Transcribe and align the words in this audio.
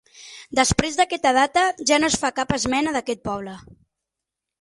Després 0.59 0.95
d'aquesta 0.99 1.33
data 1.37 1.65
ja 1.91 1.99
no 2.03 2.09
es 2.13 2.17
fa 2.21 2.31
cap 2.39 2.55
esmena 2.57 2.95
d'aquest 2.97 3.23
poble. 3.29 3.55